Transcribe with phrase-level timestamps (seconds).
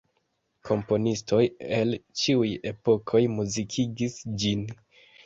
[0.69, 1.41] Komponistoj
[1.79, 4.65] el ĉiuj epokoj muzikigis ĝin.